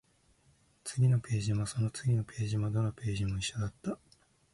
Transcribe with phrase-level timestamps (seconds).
[0.83, 3.99] 次のページも、その次のページも、どのページも一緒だった